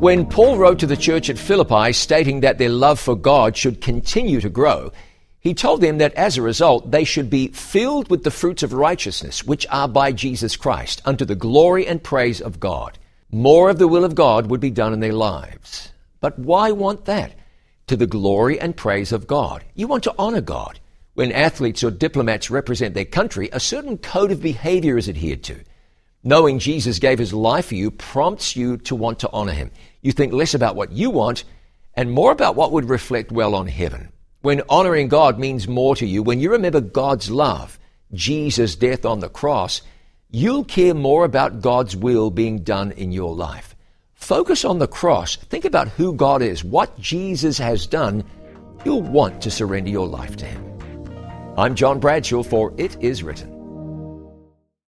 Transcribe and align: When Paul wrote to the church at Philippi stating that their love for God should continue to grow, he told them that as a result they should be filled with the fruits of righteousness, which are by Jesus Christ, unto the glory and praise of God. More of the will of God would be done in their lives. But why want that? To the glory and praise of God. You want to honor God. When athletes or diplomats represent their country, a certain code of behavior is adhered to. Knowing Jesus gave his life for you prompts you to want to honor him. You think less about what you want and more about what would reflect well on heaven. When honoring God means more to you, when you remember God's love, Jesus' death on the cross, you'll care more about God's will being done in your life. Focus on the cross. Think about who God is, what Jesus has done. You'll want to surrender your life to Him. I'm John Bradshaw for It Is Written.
When 0.00 0.24
Paul 0.24 0.56
wrote 0.56 0.78
to 0.78 0.86
the 0.86 0.96
church 0.96 1.28
at 1.28 1.36
Philippi 1.36 1.92
stating 1.92 2.40
that 2.40 2.56
their 2.56 2.70
love 2.70 2.98
for 2.98 3.14
God 3.14 3.54
should 3.54 3.82
continue 3.82 4.40
to 4.40 4.48
grow, 4.48 4.92
he 5.40 5.52
told 5.52 5.82
them 5.82 5.98
that 5.98 6.14
as 6.14 6.38
a 6.38 6.42
result 6.42 6.90
they 6.90 7.04
should 7.04 7.28
be 7.28 7.48
filled 7.48 8.08
with 8.08 8.24
the 8.24 8.30
fruits 8.30 8.62
of 8.62 8.72
righteousness, 8.72 9.44
which 9.44 9.66
are 9.68 9.86
by 9.86 10.12
Jesus 10.12 10.56
Christ, 10.56 11.02
unto 11.04 11.26
the 11.26 11.34
glory 11.34 11.86
and 11.86 12.02
praise 12.02 12.40
of 12.40 12.58
God. 12.58 12.98
More 13.30 13.68
of 13.68 13.78
the 13.78 13.88
will 13.88 14.06
of 14.06 14.14
God 14.14 14.46
would 14.46 14.58
be 14.58 14.70
done 14.70 14.94
in 14.94 15.00
their 15.00 15.12
lives. 15.12 15.92
But 16.20 16.38
why 16.38 16.72
want 16.72 17.04
that? 17.04 17.34
To 17.88 17.96
the 17.96 18.06
glory 18.06 18.58
and 18.58 18.74
praise 18.74 19.12
of 19.12 19.26
God. 19.26 19.64
You 19.74 19.86
want 19.86 20.04
to 20.04 20.14
honor 20.18 20.40
God. 20.40 20.80
When 21.12 21.30
athletes 21.30 21.84
or 21.84 21.90
diplomats 21.90 22.50
represent 22.50 22.94
their 22.94 23.04
country, 23.04 23.50
a 23.52 23.60
certain 23.60 23.98
code 23.98 24.30
of 24.30 24.40
behavior 24.40 24.96
is 24.96 25.10
adhered 25.10 25.42
to. 25.42 25.60
Knowing 26.22 26.58
Jesus 26.58 26.98
gave 26.98 27.18
his 27.18 27.32
life 27.32 27.66
for 27.66 27.74
you 27.74 27.90
prompts 27.90 28.54
you 28.54 28.76
to 28.76 28.94
want 28.94 29.18
to 29.20 29.30
honor 29.32 29.52
him. 29.52 29.70
You 30.02 30.12
think 30.12 30.34
less 30.34 30.52
about 30.52 30.76
what 30.76 30.92
you 30.92 31.08
want 31.08 31.44
and 31.94 32.10
more 32.10 32.30
about 32.30 32.56
what 32.56 32.72
would 32.72 32.90
reflect 32.90 33.32
well 33.32 33.54
on 33.54 33.66
heaven. 33.66 34.12
When 34.42 34.62
honoring 34.68 35.08
God 35.08 35.38
means 35.38 35.66
more 35.66 35.96
to 35.96 36.06
you, 36.06 36.22
when 36.22 36.38
you 36.38 36.52
remember 36.52 36.80
God's 36.80 37.30
love, 37.30 37.78
Jesus' 38.12 38.76
death 38.76 39.06
on 39.06 39.20
the 39.20 39.30
cross, 39.30 39.80
you'll 40.30 40.64
care 40.64 40.94
more 40.94 41.24
about 41.24 41.62
God's 41.62 41.96
will 41.96 42.30
being 42.30 42.64
done 42.64 42.92
in 42.92 43.12
your 43.12 43.34
life. 43.34 43.74
Focus 44.12 44.64
on 44.64 44.78
the 44.78 44.86
cross. 44.86 45.36
Think 45.36 45.64
about 45.64 45.88
who 45.88 46.12
God 46.12 46.42
is, 46.42 46.62
what 46.62 46.98
Jesus 46.98 47.56
has 47.56 47.86
done. 47.86 48.24
You'll 48.84 49.02
want 49.02 49.40
to 49.42 49.50
surrender 49.50 49.90
your 49.90 50.06
life 50.06 50.36
to 50.36 50.44
Him. 50.44 50.78
I'm 51.56 51.74
John 51.74 51.98
Bradshaw 51.98 52.42
for 52.42 52.74
It 52.76 53.02
Is 53.02 53.22
Written. 53.22 53.59